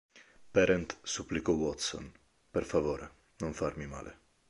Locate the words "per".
2.49-2.63